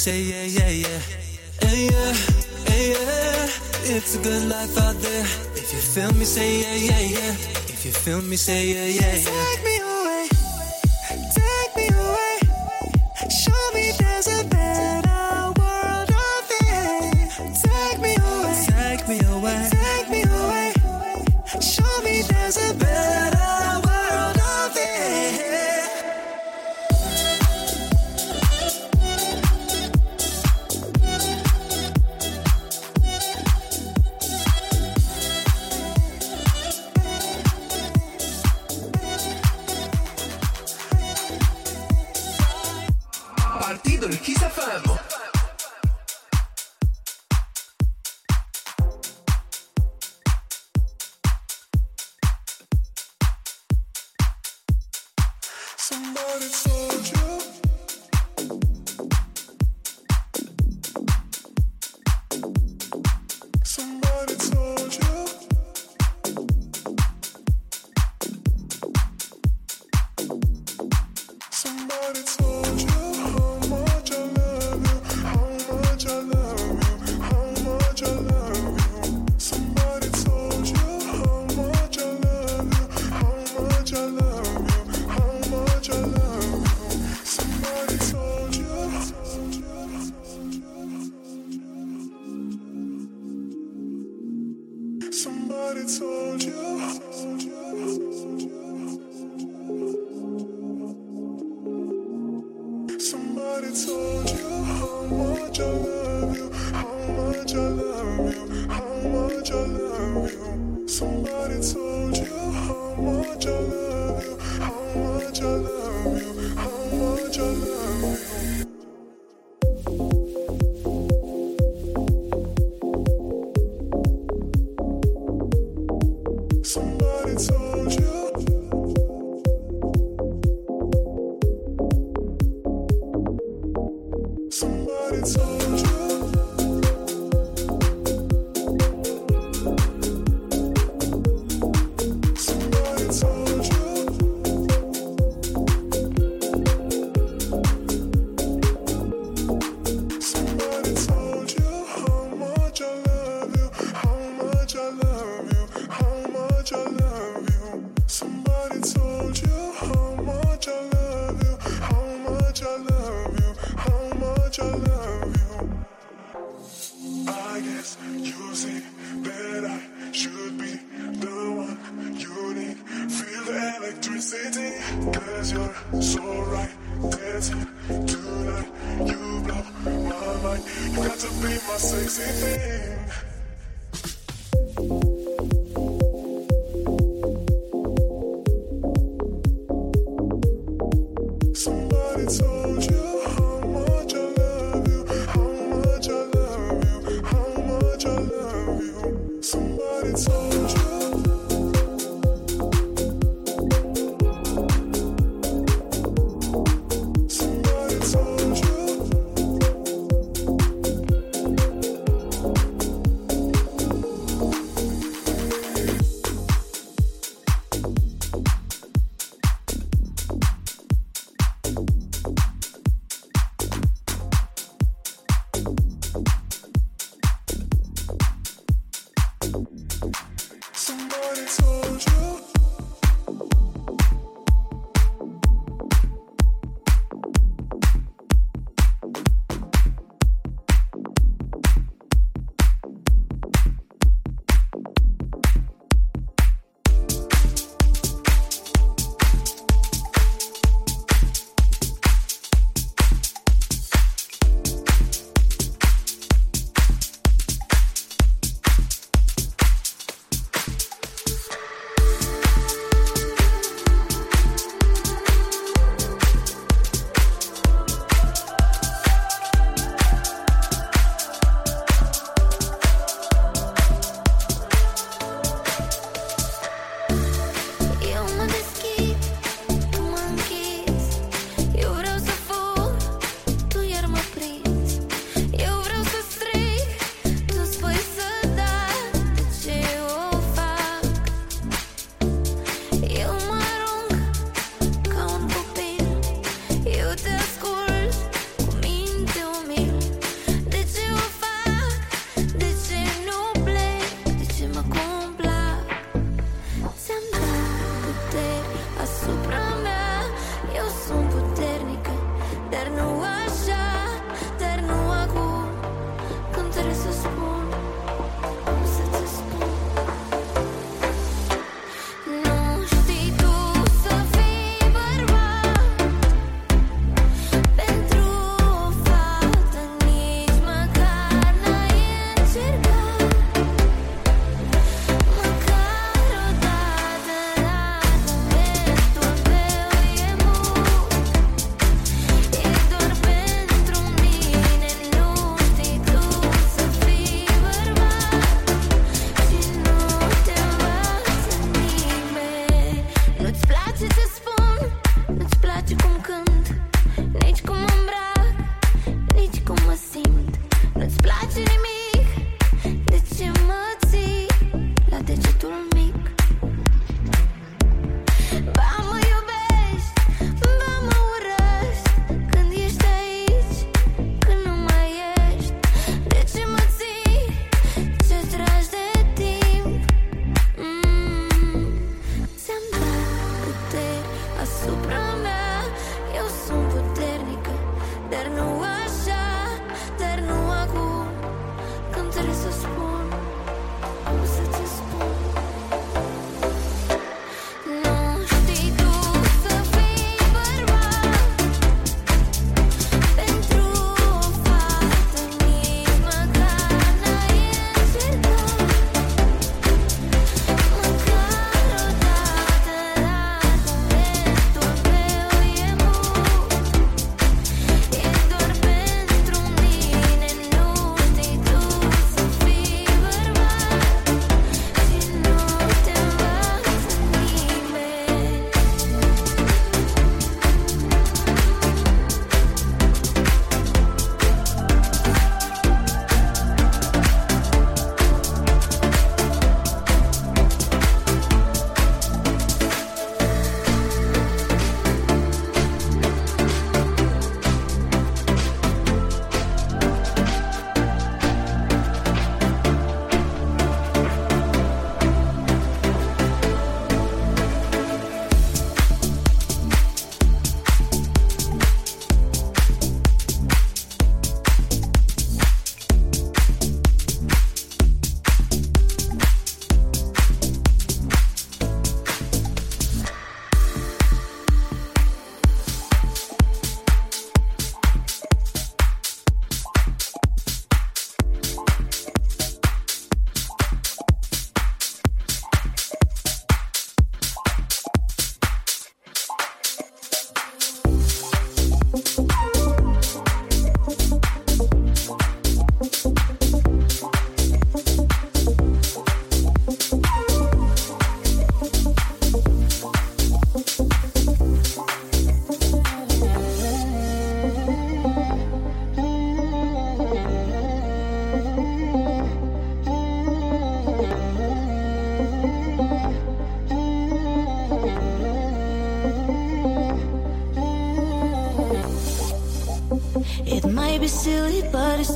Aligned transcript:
say 0.00 0.22
yeah, 0.22 0.44
yeah, 0.44 0.70
yeah. 0.70 1.00
Hey, 1.60 1.90
yeah, 1.92 2.12
hey, 2.64 2.92
yeah. 2.92 3.96
It's 3.96 4.16
a 4.16 4.22
good 4.22 4.48
life 4.48 4.78
out 4.78 4.96
there. 4.96 5.26
If 5.60 5.74
you 5.74 5.78
feel 5.78 6.10
me, 6.14 6.24
say 6.24 6.62
yeah, 6.62 6.76
yeah, 6.88 7.18
yeah. 7.18 7.32
If 7.68 7.84
you 7.84 7.92
feel 7.92 8.22
me, 8.22 8.36
say 8.36 8.72
yeah, 8.72 8.86
yeah. 8.86 8.99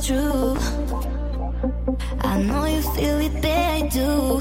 True. 0.05 0.55
I 2.21 2.39
know 2.43 2.65
you 2.65 2.81
feel 2.93 3.19
it, 3.21 3.41
there 3.41 3.71
I 3.71 3.81
do. 3.87 4.39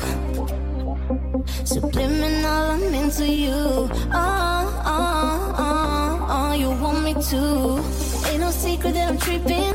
Subliminal, 1.65 2.73
I'm 2.73 2.83
into 2.95 3.27
you. 3.27 3.51
Oh, 3.53 3.89
oh, 4.13 5.55
oh, 5.57 6.27
oh, 6.37 6.53
you 6.53 6.69
want 6.69 7.03
me 7.03 7.15
to. 7.15 8.29
Ain't 8.29 8.41
no 8.41 8.51
secret 8.51 8.93
that 8.93 9.09
I'm 9.09 9.19
tripping 9.19 9.75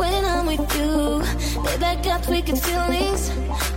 when 0.00 0.24
I'm 0.24 0.46
with 0.46 0.66
you. 0.78 1.20
Babe, 1.64 1.82
I 1.82 1.96
got 2.02 2.26
wicked 2.26 2.58
feelings 2.58 3.28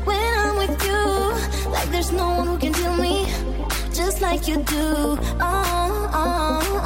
when 0.06 0.38
I'm 0.44 0.56
with 0.56 0.82
you. 0.86 1.72
Like 1.72 1.89
there's 1.91 2.14
no 2.14 2.38
one 2.38 2.48
who 2.48 2.58
can 2.58 2.72
tell 2.72 2.96
me 2.96 3.26
just 3.94 4.22
like 4.22 4.48
you 4.48 4.58
do. 4.64 5.18
Oh, 5.41 6.10
oh, 6.14 6.83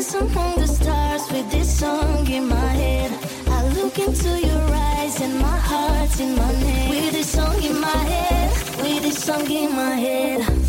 Dance 0.00 0.14
among 0.14 0.56
the 0.56 0.66
stars 0.66 1.30
with 1.30 1.50
this 1.50 1.78
song 1.78 2.26
in 2.26 2.48
my 2.48 2.56
head. 2.56 3.12
I 3.48 3.68
look 3.74 3.98
into 3.98 4.30
your 4.40 4.62
eyes 4.72 5.20
and 5.20 5.38
my 5.38 5.58
heart's 5.58 6.18
in 6.20 6.36
my 6.36 6.52
neck. 6.52 6.88
With 6.88 7.12
this 7.12 7.30
song 7.32 7.62
in 7.62 7.78
my 7.78 7.88
head, 7.88 8.50
with 8.78 9.02
this 9.02 9.22
song 9.22 9.50
in 9.50 9.76
my 9.76 9.96
head. 9.96 10.59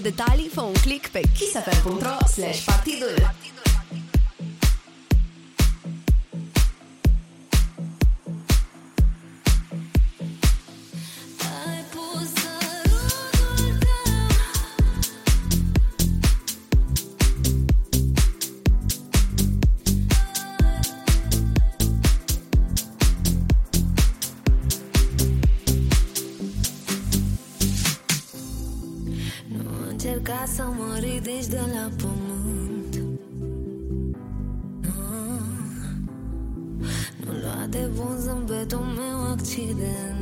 Detalji, 0.00 0.44
info. 0.44 0.81
Încerca 30.42 30.46
să 30.46 30.62
mă 30.62 30.98
ridici 30.98 31.46
de 31.46 31.60
la 31.72 31.90
pământ. 31.96 32.96
Nu, 34.80 34.92
nu 37.24 37.32
lua 37.40 37.66
de 37.68 37.90
bun 37.94 38.16
zâmbetul 38.18 38.78
meu 38.78 39.30
accidental 39.30 40.21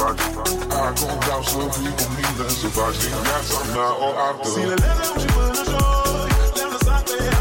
I 0.00 0.94
gon' 0.96 1.20
doubt 1.20 1.44
some 1.44 1.68
people 1.68 2.08
need 2.16 2.34
that's. 2.48 3.10
That's 3.22 3.54
I'm 3.54 3.74
I've 4.16 4.38
done. 4.38 4.46
See 4.46 4.64
the 4.64 4.76
letter 4.76 5.12
when 5.12 5.20
she 5.20 5.26
put 5.28 5.58
on 5.58 5.64
shore, 5.66 6.28
the 6.70 6.78
side 6.84 7.39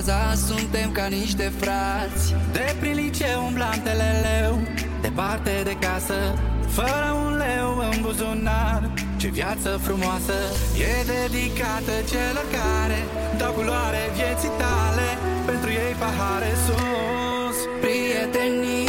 faza 0.00 0.34
Suntem 0.34 0.92
ca 0.92 1.06
niște 1.06 1.52
frați. 1.60 2.34
De 2.52 2.74
prin 2.80 2.94
liceu 2.94 3.44
umblam 3.46 3.80
teleleu 3.84 4.60
Departe 5.00 5.50
de 5.64 5.76
casă 5.80 6.18
Fără 6.68 7.08
un 7.24 7.36
leu 7.36 7.68
în 7.90 7.96
buzunar. 8.00 8.90
Ce 9.16 9.28
viață 9.28 9.68
frumoasă 9.82 10.38
E 10.88 10.92
dedicată 11.12 11.94
celor 12.10 12.46
care 12.56 13.00
Dau 13.38 13.52
culoare 13.52 14.02
vieții 14.18 14.52
tale. 14.62 15.08
Pentru 15.46 15.70
ei 15.70 15.94
pahare 16.02 16.52
sus 16.64 17.56
Prietenii 17.80 18.79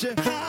picture. 0.00 0.47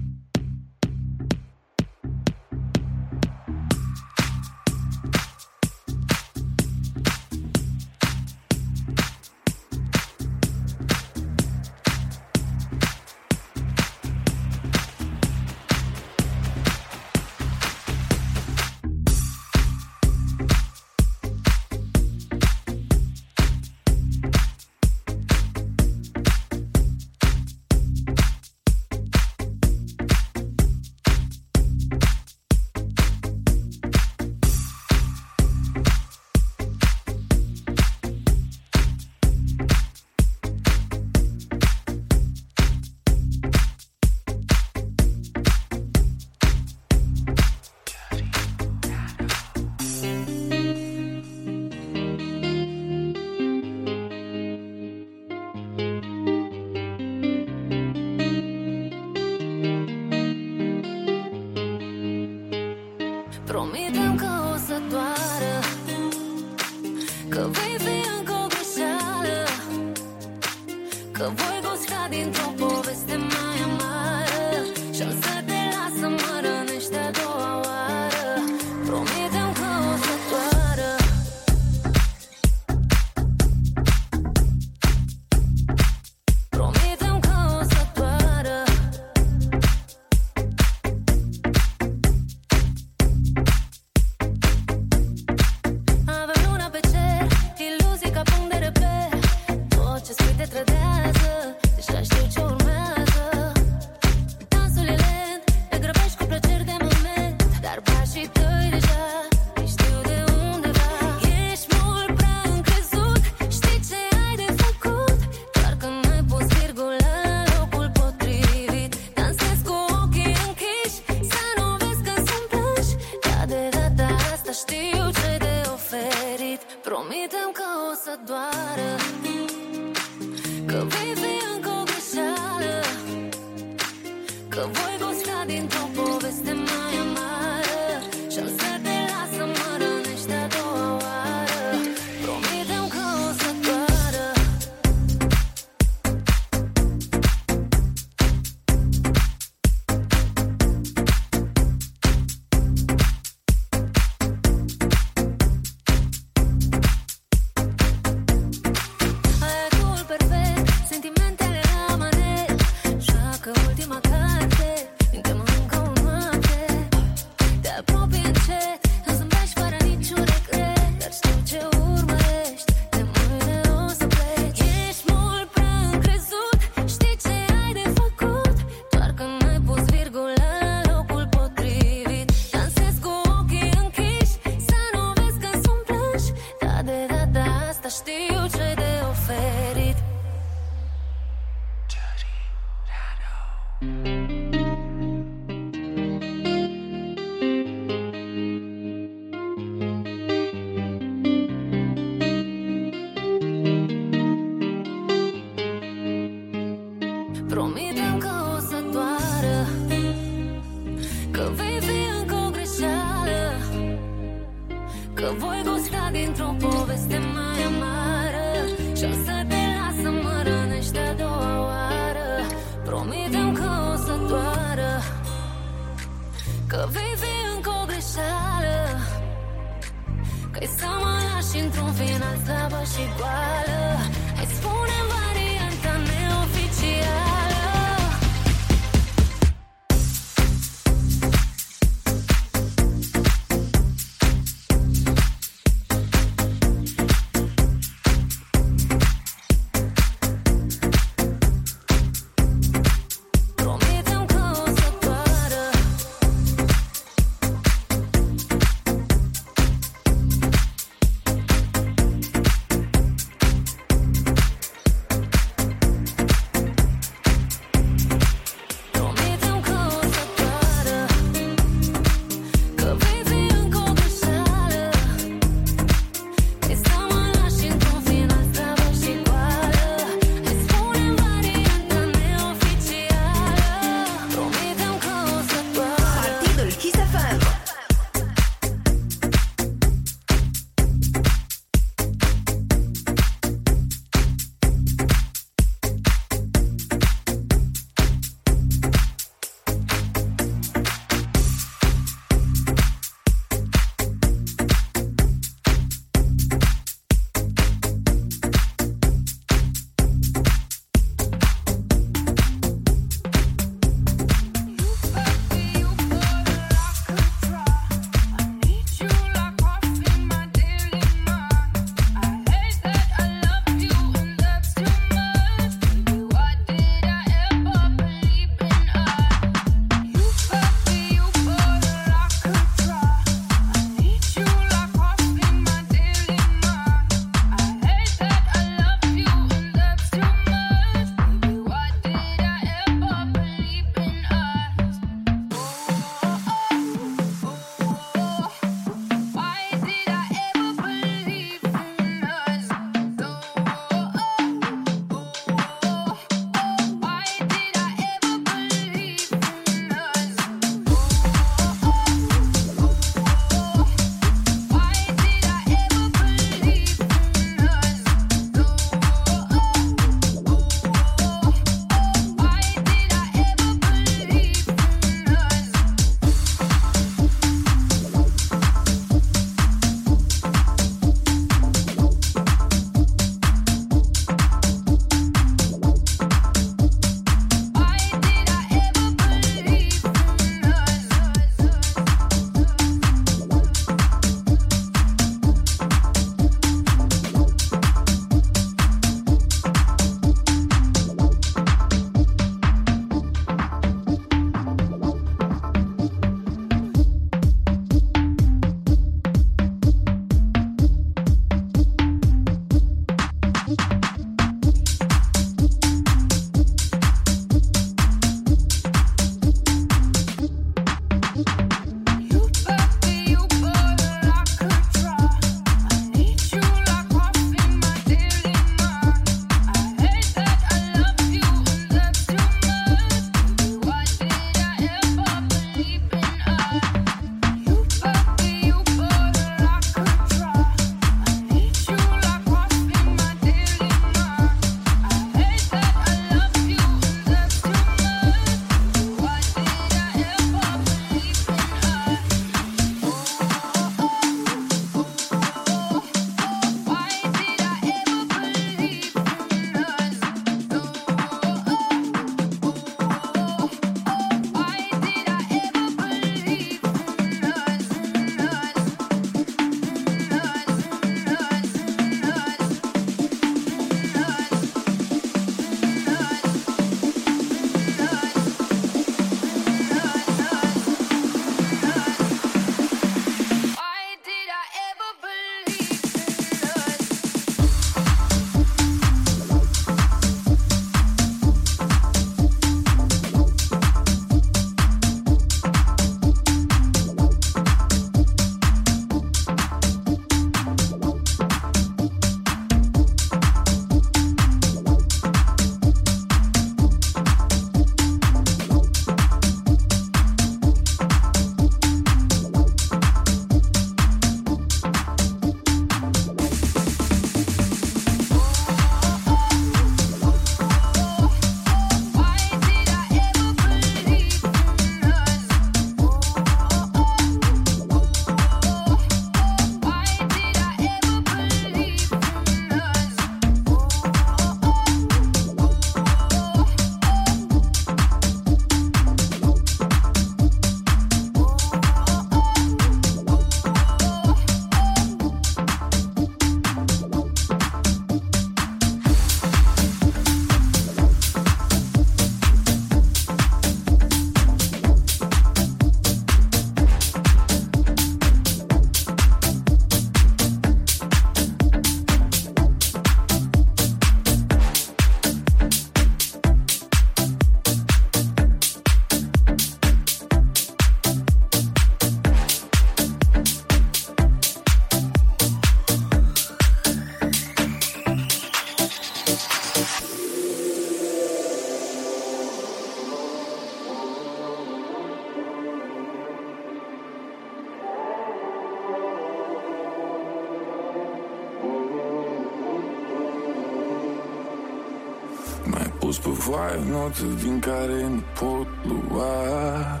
care 597.66 598.08
nu 598.08 598.22
pot 598.38 598.66
lua. 598.82 600.00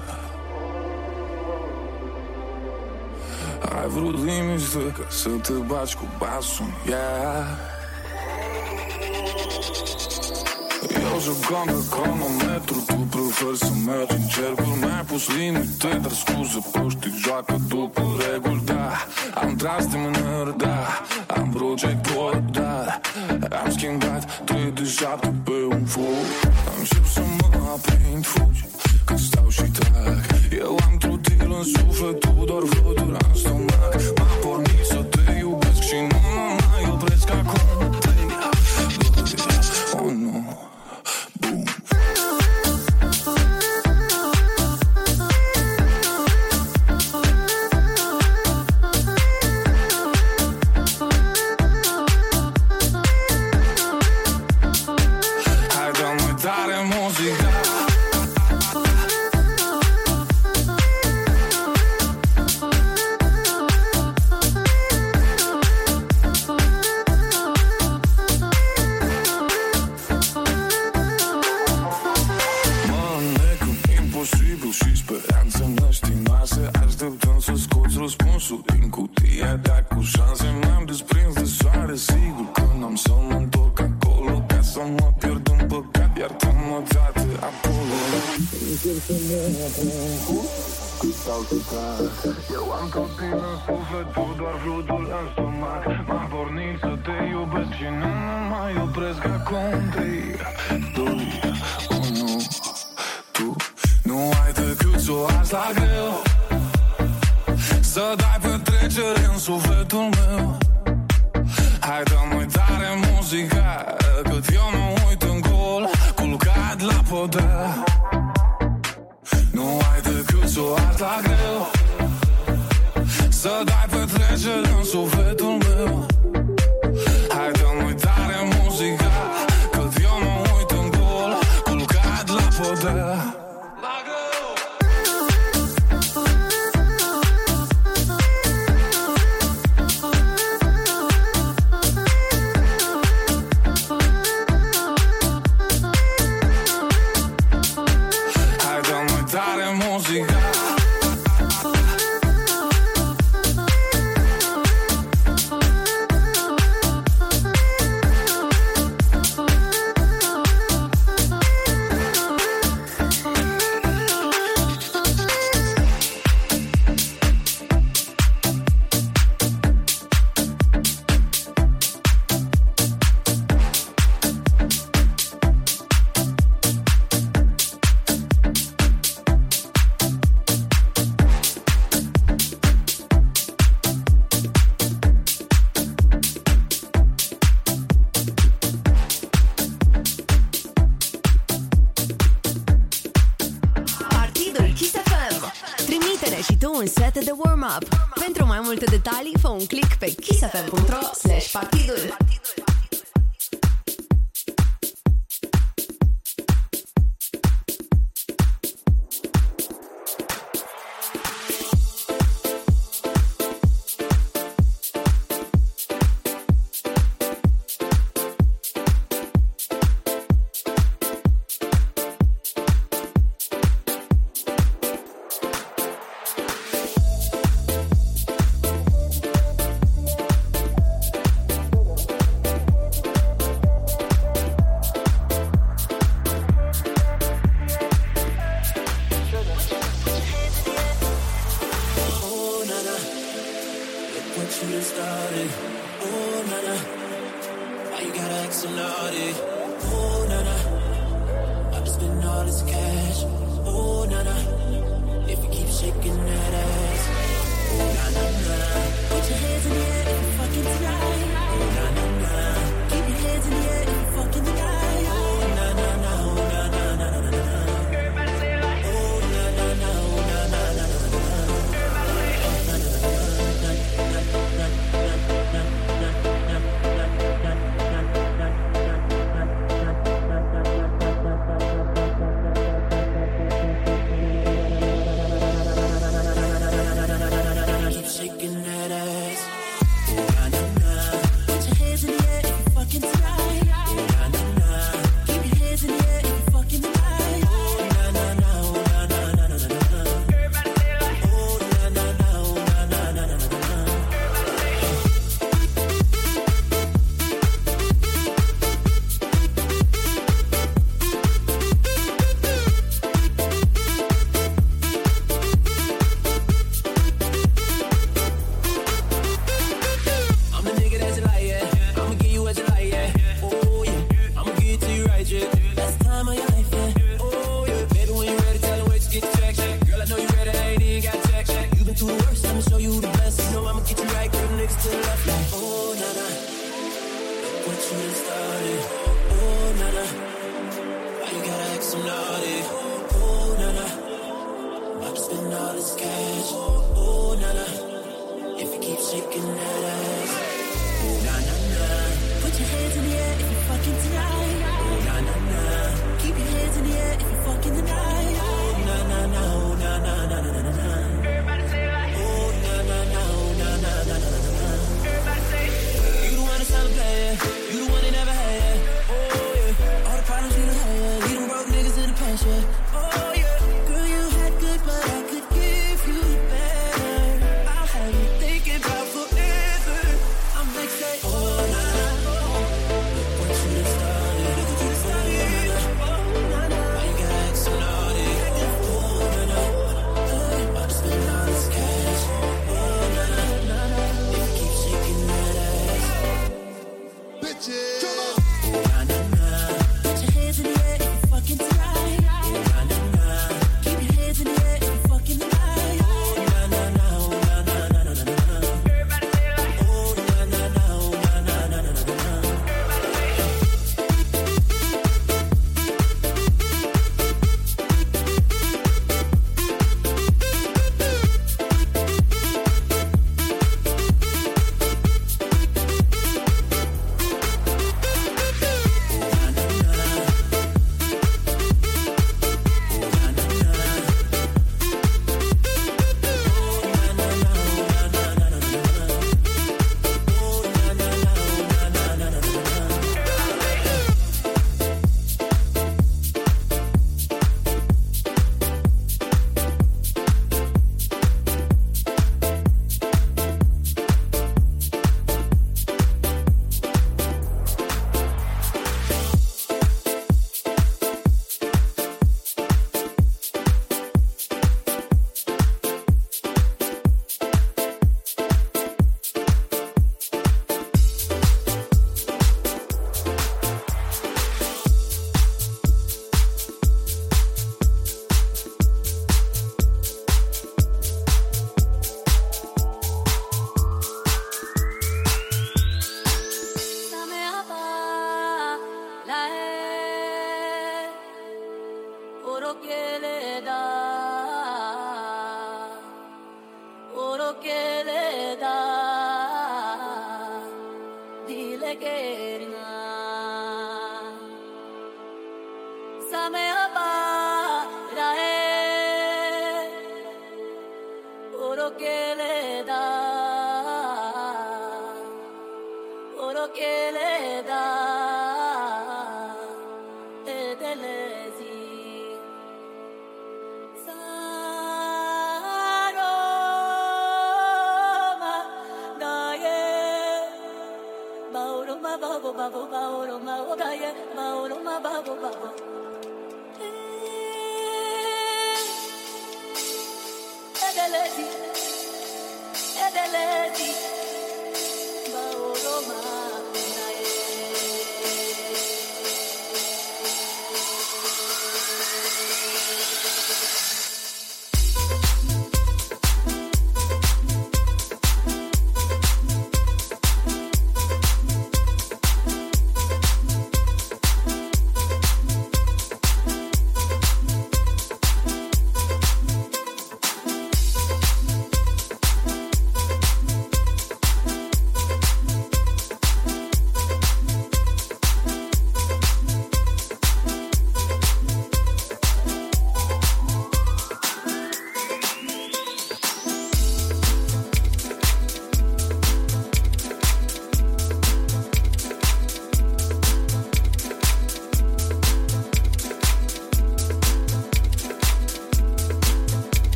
Ai 3.80 3.88
vrut 3.88 4.24
liniște 4.24 4.92
ca 4.96 5.06
să 5.08 5.28
te 5.28 5.52
baci 5.52 5.94
cu 5.94 6.04
basul 6.18 6.66
ea. 6.90 7.46
Eu 11.12 11.20
jocam 11.20 11.66
de 11.66 11.82
cronometru, 11.90 12.84
tu 12.86 12.94
preferi 13.10 13.58
să 13.58 13.72
mergi 13.86 14.14
în 14.14 14.26
cercul 14.28 14.76
Mi-ai 14.80 15.04
pus 15.06 15.28
limite, 15.36 15.98
dar 16.02 16.12
scuze, 16.12 16.58
proștii 16.72 17.14
joacă 17.24 17.56
după 17.68 18.02
reguli, 18.30 18.62
da. 18.64 18.90
Am 19.34 19.56
tras 19.56 19.86
de 19.86 19.96
mânări, 19.96 20.56
da. 20.58 21.02
Am 21.26 21.50
vrut 21.50 21.78
ce 21.78 21.86
pot, 21.86 22.42
da. 22.50 23.00
Am 23.64 23.70
schimbat 23.70 24.42
3 24.44 24.70
de 24.74 24.84
7 24.84 25.34
pe 25.44 25.74
un 25.74 25.84
fug 25.84 26.26
să 27.12 27.20
mă 27.20 27.58
aprind 27.74 28.24
Fugi 28.24 28.64
când 29.04 29.18
stau 29.18 29.48
și 29.48 29.62
tac 29.62 30.24
Eu 30.58 30.76
am 30.86 30.96
tot 30.98 31.26
în 31.38 31.62
suflet 31.62 32.20
Tu 32.20 32.44
doar 32.44 32.62
vădura 32.62 33.18
asta 33.32 33.61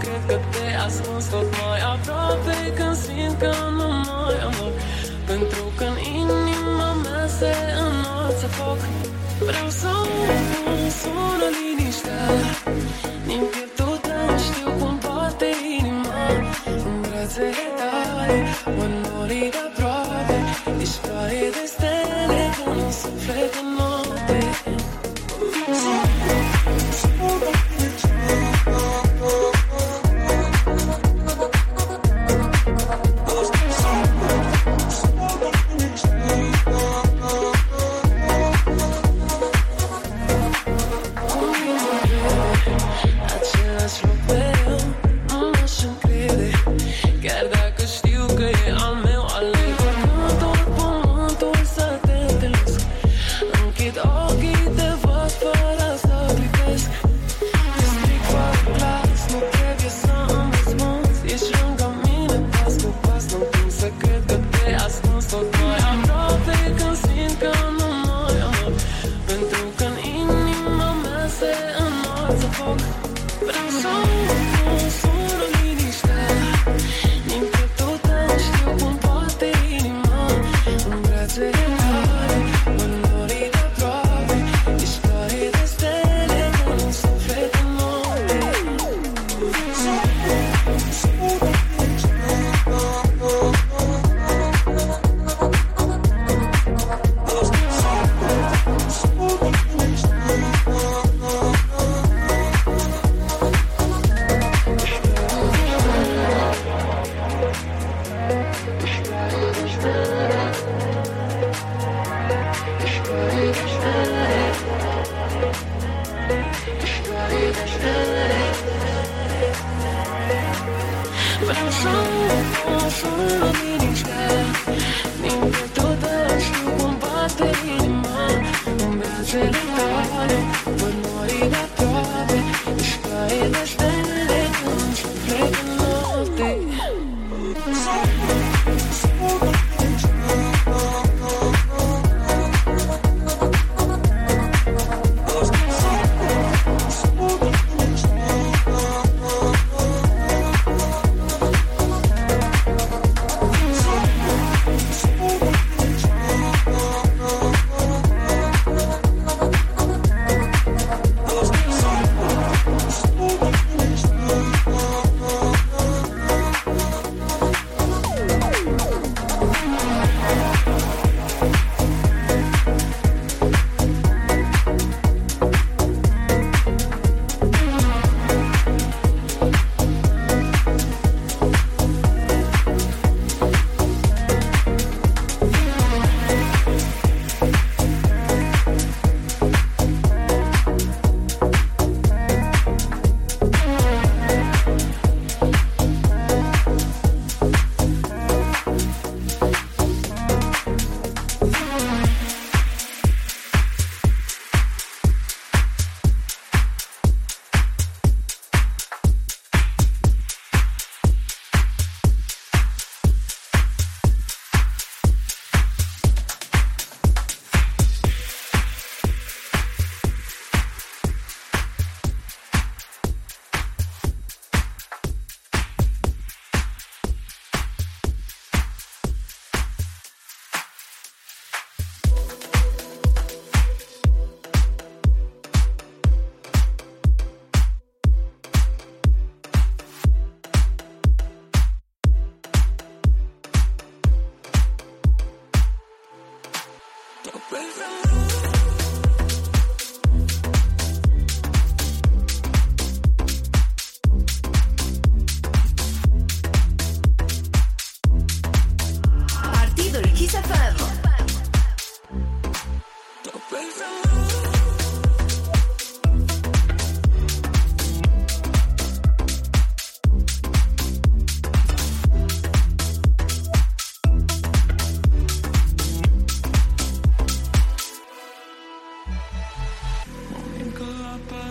Cred 0.00 0.22
că 0.26 0.38
te 0.50 0.74
ascunzi 0.86 1.30
tot 1.30 1.50
mai 1.50 1.80
aproape 1.92 2.72
Când 2.76 2.96
simt 2.96 3.38
că 3.38 3.67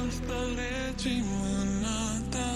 asta 0.07 0.39
rece 0.55 1.23
mâna 1.23 1.99
ta. 2.29 2.51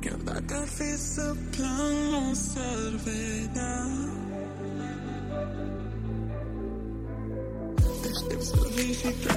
Chiar 0.00 0.18
dacă 0.24 0.54
ar 0.60 0.66
fi 0.66 0.96
să 0.96 1.36
plan, 1.50 1.94
nu 2.10 2.34
s-ar 2.34 3.00
vedea. 3.04 3.86
Deștept 8.02 8.42
să 8.42 8.68
vii 8.74 8.94
și 8.94 9.08
te 9.22 9.32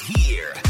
here. 0.00 0.65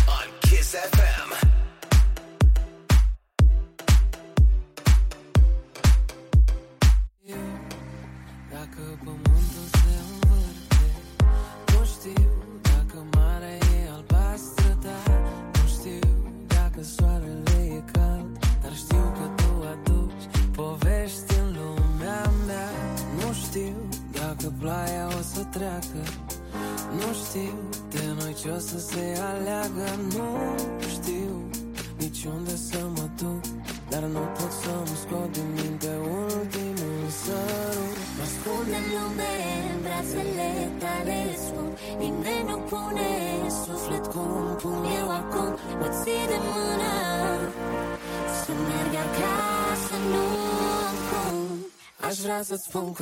it's 52.39 52.51
es 52.51 52.75
un 52.75 52.95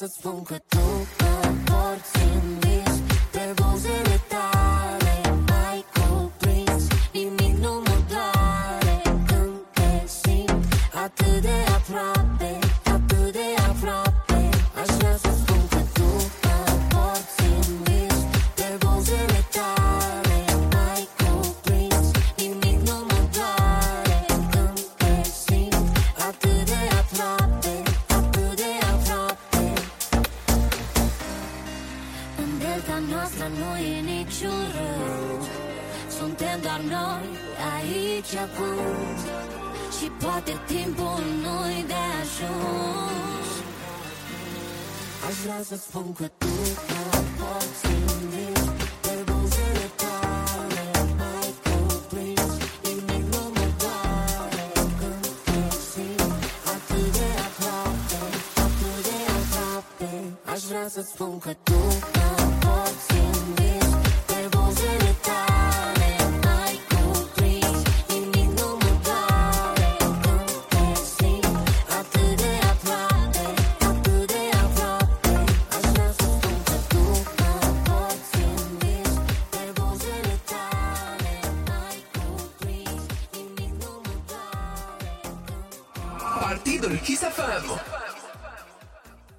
Herz, 0.00 0.02
es 0.02 0.22
funkelt 0.22 0.62